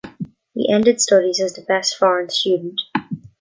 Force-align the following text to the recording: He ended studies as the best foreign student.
He 0.55 0.67
ended 0.67 0.99
studies 0.99 1.39
as 1.39 1.53
the 1.53 1.61
best 1.61 1.95
foreign 1.95 2.27
student. 2.31 2.81